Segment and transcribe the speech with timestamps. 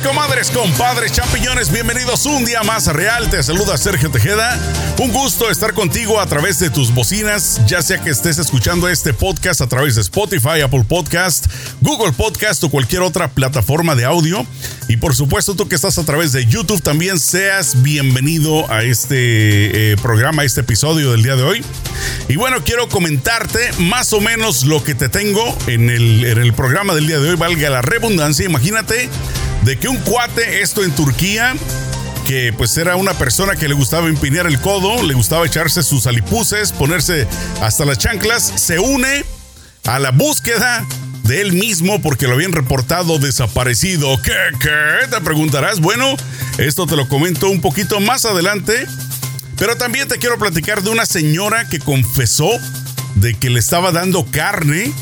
[0.00, 3.30] Comadres, compadres, champiñones, bienvenidos un día más a Real.
[3.30, 4.58] Te saluda Sergio Tejeda.
[4.98, 9.14] Un gusto estar contigo a través de tus bocinas, ya sea que estés escuchando este
[9.14, 11.46] podcast a través de Spotify, Apple Podcast,
[11.80, 14.44] Google Podcast o cualquier otra plataforma de audio.
[14.88, 19.92] Y por supuesto, tú que estás a través de YouTube, también seas bienvenido a este
[19.92, 21.64] eh, programa, a este episodio del día de hoy.
[22.28, 27.06] Y bueno, quiero comentarte más o menos lo que te tengo en el programa del
[27.06, 28.44] día de hoy, valga la redundancia.
[28.44, 29.08] Imagínate
[29.64, 31.54] de que un cuate, esto en Turquía,
[32.26, 36.06] que pues era una persona que le gustaba empinar el codo, le gustaba echarse sus
[36.06, 37.26] alipuses, ponerse
[37.62, 39.24] hasta las chanclas, se une
[39.86, 40.86] a la búsqueda
[41.24, 44.20] de él mismo porque lo habían reportado desaparecido.
[44.22, 44.32] ¿Qué?
[44.60, 45.08] ¿Qué?
[45.08, 45.80] Te preguntarás.
[45.80, 46.14] Bueno,
[46.58, 48.86] esto te lo comento un poquito más adelante.
[49.56, 52.50] Pero también te quiero platicar de una señora que confesó
[53.14, 54.92] de que le estaba dando carne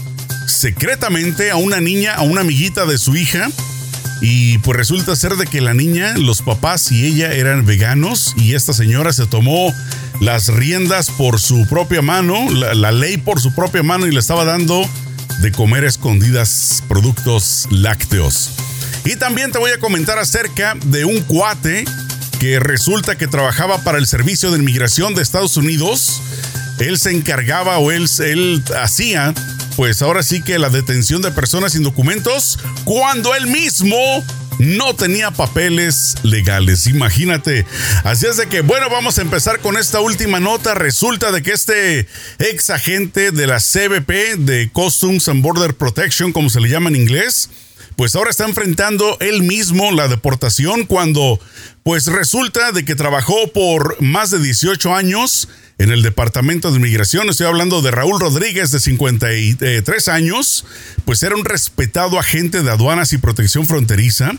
[0.47, 3.49] secretamente a una niña, a una amiguita de su hija
[4.23, 8.55] y pues resulta ser de que la niña, los papás y ella eran veganos y
[8.55, 9.75] esta señora se tomó
[10.21, 14.45] las riendas por su propia mano, la, ley por su propia mano y le estaba
[14.45, 14.89] dando
[15.41, 18.53] de comer escondidas productos lácteos.
[19.05, 21.85] Y también te voy a comentar acerca de un cuate
[22.39, 26.23] que resulta que trabajaba para el Servicio de Inmigración de Estados Unidos.
[26.79, 29.35] Él se encargaba o él, él hacía
[29.77, 33.97] pues ahora sí que la detención de personas sin documentos cuando él mismo
[34.59, 36.87] no tenía papeles legales.
[36.87, 37.67] Imagínate.
[38.05, 40.75] Así es de que, bueno, vamos a empezar con esta última nota.
[40.75, 42.07] Resulta de que este
[42.39, 46.97] ex agente de la CBP, de Customs and Border Protection, como se le llama en
[46.97, 47.51] inglés,
[47.97, 51.41] pues ahora está enfrentando él mismo la deportación cuando,
[51.83, 55.49] pues resulta de que trabajó por más de 18 años
[55.79, 57.29] en el Departamento de Inmigración.
[57.29, 60.65] Estoy hablando de Raúl Rodríguez, de 53 años,
[61.05, 64.33] pues era un respetado agente de aduanas y protección fronteriza.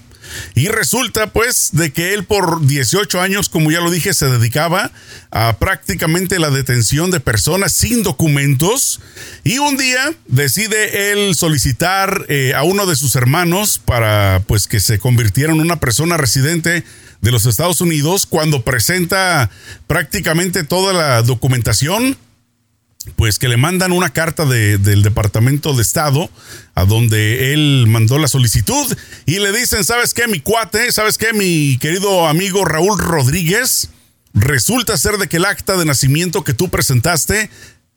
[0.55, 4.91] Y resulta pues de que él por 18 años, como ya lo dije, se dedicaba
[5.31, 8.99] a prácticamente la detención de personas sin documentos.
[9.43, 14.79] Y un día decide él solicitar eh, a uno de sus hermanos para pues que
[14.79, 16.83] se convirtiera en una persona residente
[17.23, 19.49] de los Estados Unidos cuando presenta
[19.87, 22.17] prácticamente toda la documentación,
[23.15, 26.29] pues que le mandan una carta del Departamento de Estado
[26.75, 30.91] a donde él mandó la solicitud y le dicen, ¿sabes qué, mi cuate?
[30.91, 33.89] ¿Sabes qué, mi querido amigo Raúl Rodríguez?
[34.33, 37.49] Resulta ser de que el acta de nacimiento que tú presentaste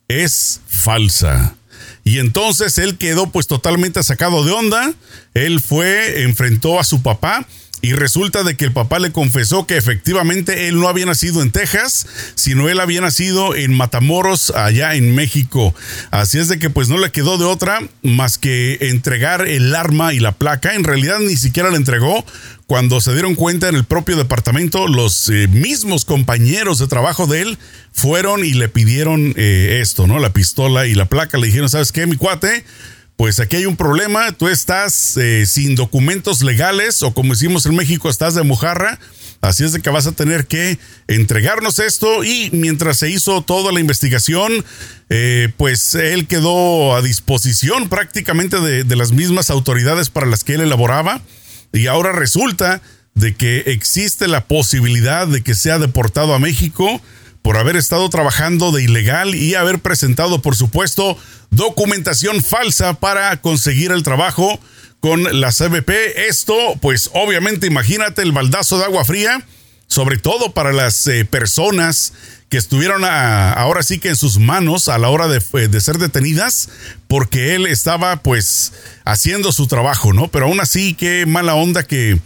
[0.09, 1.56] es falsa.
[2.05, 4.93] Y entonces él quedó pues totalmente sacado de onda.
[5.34, 7.47] Él fue, enfrentó a su papá
[7.82, 11.50] y resulta de que el papá le confesó que efectivamente él no había nacido en
[11.50, 15.75] Texas, sino él había nacido en Matamoros, allá en México.
[16.10, 20.14] Así es de que pues no le quedó de otra más que entregar el arma
[20.14, 20.75] y la placa.
[20.75, 22.25] En realidad ni siquiera la entregó.
[22.66, 27.43] Cuando se dieron cuenta en el propio departamento, los eh, mismos compañeros de trabajo de
[27.43, 27.58] él
[27.93, 30.19] fueron y le pidieron eh, esto, ¿no?
[30.19, 31.38] La pistola y la placa.
[31.38, 32.64] Le dijeron, ¿sabes qué, mi cuate?
[33.16, 37.75] Pues aquí hay un problema, tú estás eh, sin documentos legales o como decimos en
[37.75, 38.99] México, estás de mojarra.
[39.43, 40.78] Así es de que vas a tener que
[41.09, 44.65] entregarnos esto y mientras se hizo toda la investigación,
[45.10, 50.55] eh, pues él quedó a disposición prácticamente de, de las mismas autoridades para las que
[50.55, 51.21] él elaboraba
[51.72, 52.81] y ahora resulta
[53.15, 57.00] de que existe la posibilidad de que sea deportado a México
[57.47, 61.17] por haber estado trabajando de ilegal y haber presentado, por supuesto,
[61.51, 64.59] documentación falsa para conseguir el trabajo
[64.99, 65.91] con la CBP.
[66.29, 69.47] Esto, pues obviamente, imagínate el baldazo de agua fría,
[69.87, 72.15] sobre todo para las eh, personas
[72.49, 75.99] que estuvieron ahora sí que en sus manos a la hora de, eh, de, ser
[75.99, 76.69] detenidas,
[77.06, 78.73] porque él estaba pues
[79.05, 80.27] haciendo su trabajo, ¿no?
[80.33, 82.19] Pero aún así, qué mala onda que,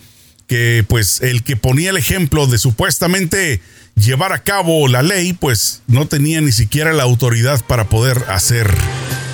[0.50, 3.60] que pues el que ponía el ejemplo de supuestamente
[3.94, 8.68] llevar a cabo la ley, pues no tenía ni siquiera la autoridad para poder hacer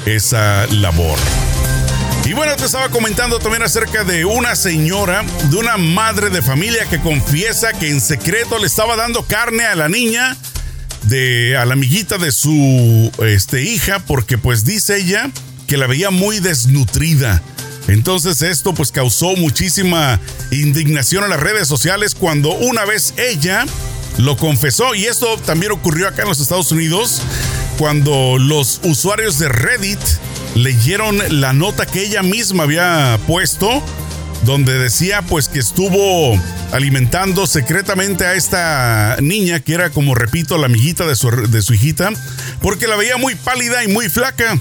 [0.05, 1.19] esa labor.
[2.27, 6.85] Y bueno, te estaba comentando también acerca de una señora, de una madre de familia
[6.85, 10.37] que confiesa que en secreto le estaba dando carne a la niña,
[11.05, 15.31] de, a la amiguita de su este, hija, porque pues dice ella
[15.67, 17.43] que la veía muy desnutrida.
[17.89, 23.65] Entonces esto pues causó muchísima indignación en las redes sociales cuando una vez ella
[24.19, 27.23] lo confesó y esto también ocurrió acá en los Estados Unidos
[27.79, 30.01] cuando los usuarios de Reddit
[30.55, 33.83] leyeron la nota que ella misma había puesto
[34.45, 36.41] donde decía pues que estuvo
[36.73, 41.75] alimentando secretamente a esta niña que era como repito la amiguita de su, de su
[41.75, 42.11] hijita
[42.61, 44.59] porque la veía muy pálida y muy flaca.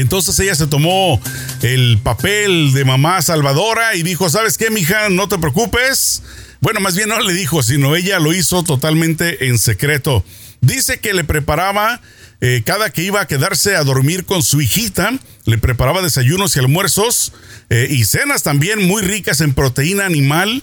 [0.00, 1.20] Entonces ella se tomó
[1.62, 5.08] el papel de mamá salvadora y dijo, ¿sabes qué, mija?
[5.08, 6.22] No te preocupes.
[6.60, 10.24] Bueno, más bien no le dijo, sino ella lo hizo totalmente en secreto.
[10.60, 12.00] Dice que le preparaba
[12.40, 15.12] eh, cada que iba a quedarse a dormir con su hijita,
[15.44, 17.32] le preparaba desayunos y almuerzos
[17.70, 20.62] eh, y cenas también muy ricas en proteína animal.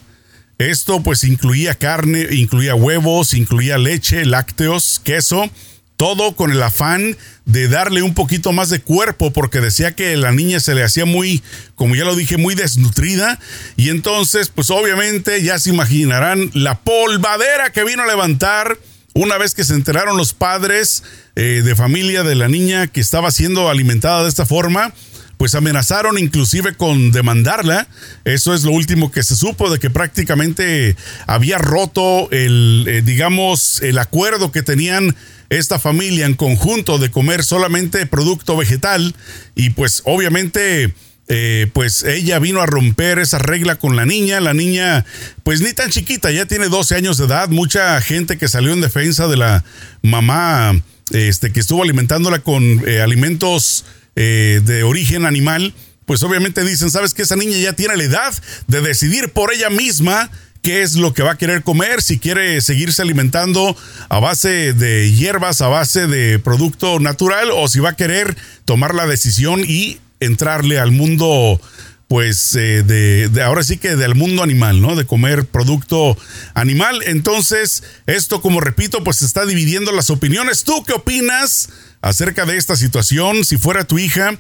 [0.58, 5.50] Esto pues incluía carne, incluía huevos, incluía leche, lácteos, queso
[5.98, 10.32] todo con el afán de darle un poquito más de cuerpo porque decía que la
[10.32, 11.44] niña se le hacía muy,
[11.76, 13.40] como ya lo dije, muy desnutrida.
[13.78, 18.78] Y entonces pues obviamente ya se imaginarán la polvadera que vino a levantar
[19.14, 21.04] una vez que se enteraron los padres
[21.36, 24.94] eh, de familia de la niña que estaba siendo alimentada de esta forma
[25.38, 27.88] pues amenazaron inclusive con demandarla.
[28.24, 30.96] Eso es lo último que se supo de que prácticamente
[31.28, 35.16] había roto el, eh, digamos, el acuerdo que tenían
[35.50, 39.16] esta familia en conjunto de comer solamente producto vegetal
[39.56, 40.94] y pues obviamente
[41.28, 44.40] eh, pues ella vino a romper esa regla con la niña.
[44.40, 45.06] La niña,
[45.44, 47.50] pues ni tan chiquita, ya tiene 12 años de edad.
[47.50, 49.64] Mucha gente que salió en defensa de la
[50.02, 50.80] mamá,
[51.12, 55.74] este, que estuvo alimentándola con eh, alimentos eh, de origen animal,
[56.06, 58.34] pues obviamente dicen, ¿sabes que Esa niña ya tiene la edad
[58.68, 60.30] de decidir por ella misma
[60.62, 63.78] qué es lo que va a querer comer, si quiere seguirse alimentando
[64.10, 68.36] a base de hierbas, a base de producto natural, o si va a querer
[68.66, 71.62] tomar la decisión y entrarle al mundo
[72.08, 74.96] pues eh, de, de, ahora sí que del mundo animal, ¿no?
[74.96, 76.18] De comer producto
[76.54, 77.02] animal.
[77.06, 80.64] Entonces, esto, como repito, pues está dividiendo las opiniones.
[80.64, 81.70] ¿Tú qué opinas
[82.02, 83.44] acerca de esta situación?
[83.44, 84.38] Si fuera tu hija,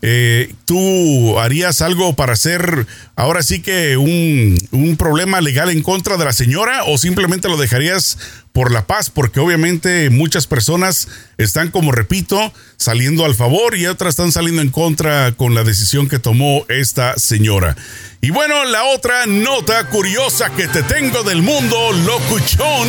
[0.00, 2.86] eh, ¿tú harías algo para hacer
[3.16, 7.56] ahora sí que un, un, problema legal en contra de la señora o simplemente lo
[7.56, 8.18] dejarías
[8.52, 9.10] por la paz?
[9.10, 14.70] Porque obviamente muchas personas están, como repito, saliendo al favor y otras están saliendo en
[14.70, 17.76] contra con la decisión que tomó esta señora.
[18.20, 22.88] Y bueno, la otra nota curiosa que te tengo del mundo locuchón.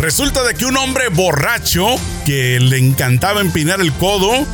[0.00, 1.86] Resulta de que un hombre borracho
[2.24, 4.46] que le encantaba empinar el codo,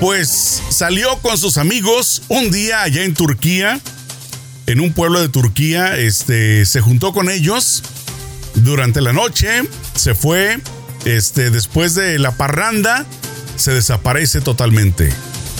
[0.00, 3.80] pues salió con sus amigos un día allá en Turquía,
[4.66, 7.82] en un pueblo de Turquía, este, se juntó con ellos
[8.54, 9.62] durante la noche,
[9.94, 10.58] se fue,
[11.04, 13.06] este, después de la parranda,
[13.56, 15.12] se desaparece totalmente.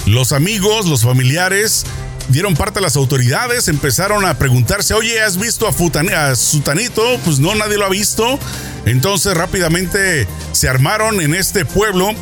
[0.07, 1.85] Los amigos, los familiares,
[2.29, 7.03] dieron parte a las autoridades, empezaron a preguntarse, oye, ¿has visto a, a Sutanito?
[7.25, 8.39] Pues no, nadie lo ha visto.
[8.85, 12.13] Entonces rápidamente se armaron en este pueblo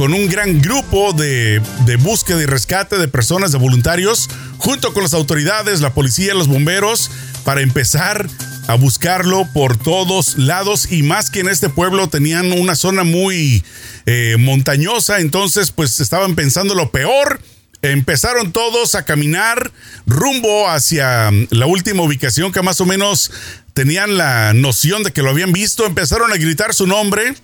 [0.00, 1.60] con un gran grupo de,
[1.98, 7.10] búsqueda y rescate de personas, de voluntarios, junto con las autoridades, la policía, los bomberos,
[7.44, 8.26] para empezar
[8.66, 13.62] a buscarlo por todos lados y más que en este pueblo tenían una zona muy
[14.06, 17.38] eh, montañosa, entonces pues estaban pensando lo peor.
[17.82, 19.70] Empezaron todos a caminar
[20.06, 23.30] rumbo hacia la última ubicación que más o menos
[23.74, 25.84] tenían la noción de que lo habían visto.
[25.84, 27.34] Empezaron a gritar su nombre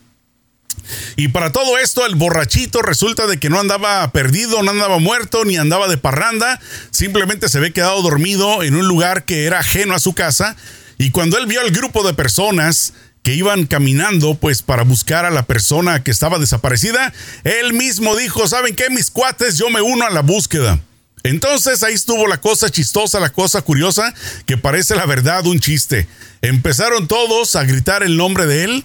[1.17, 5.45] y para todo esto, el borrachito resulta de que no andaba perdido, no andaba muerto,
[5.45, 6.61] ni andaba de parranda,
[6.91, 10.57] simplemente se había quedado dormido en un lugar que era ajeno a su casa.
[10.99, 12.93] Y cuando él vio al grupo de personas
[13.23, 17.13] que iban caminando pues para buscar a la persona que estaba desaparecida,
[17.45, 18.89] él mismo dijo, ¿saben qué?
[18.91, 20.81] Mis cuates, yo me uno a la búsqueda.
[21.25, 24.15] Entonces ahí estuvo la cosa chistosa, la cosa curiosa,
[24.47, 26.07] que parece la verdad un chiste.
[26.41, 28.85] Empezaron todos a gritar el nombre de él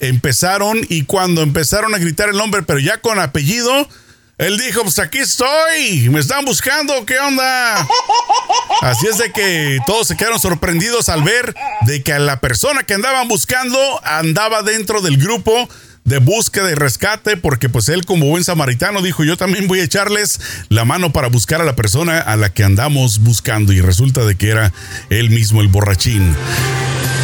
[0.00, 3.88] empezaron y cuando empezaron a gritar el nombre, pero ya con apellido,
[4.38, 7.86] él dijo, pues aquí estoy, me están buscando, ¿qué onda?
[8.80, 12.94] Así es de que todos se quedaron sorprendidos al ver de que la persona que
[12.94, 15.68] andaban buscando andaba dentro del grupo
[16.04, 19.84] de búsqueda y rescate, porque pues él como buen samaritano dijo, yo también voy a
[19.84, 24.24] echarles la mano para buscar a la persona a la que andamos buscando y resulta
[24.24, 24.72] de que era
[25.10, 26.34] él mismo el borrachín.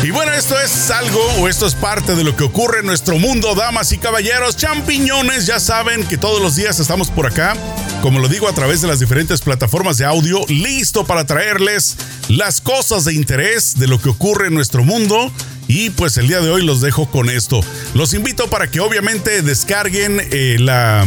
[0.02, 3.18] Y bueno, esto es algo o esto es parte de lo que ocurre en nuestro
[3.18, 4.56] mundo, damas y caballeros.
[4.56, 7.56] Champiñones, ya saben que todos los días estamos por acá,
[8.00, 11.96] como lo digo, a través de las diferentes plataformas de audio, listo para traerles
[12.28, 15.32] las cosas de interés de lo que ocurre en nuestro mundo
[15.66, 17.60] y pues el día de hoy los dejo con esto.
[17.94, 21.06] Los invito para que obviamente descarguen eh, la,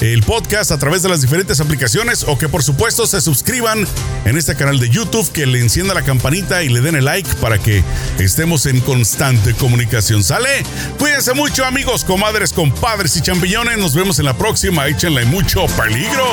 [0.00, 3.86] el podcast a través de las diferentes aplicaciones o que por supuesto se suscriban
[4.24, 7.28] en este canal de YouTube, que le encienda la campanita y le den el like
[7.36, 7.82] para que
[8.18, 10.22] estemos en constante comunicación.
[10.22, 10.62] ¿Sale?
[10.98, 13.78] Cuídense mucho amigos, comadres, compadres y champiñones.
[13.78, 14.86] Nos vemos en la próxima.
[14.86, 16.24] Échenle mucho peligro.